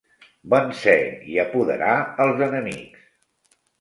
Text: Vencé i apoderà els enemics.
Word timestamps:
Vencé 0.53 0.95
i 1.33 1.37
apoderà 1.45 1.91
els 2.25 2.43
enemics. 2.47 3.05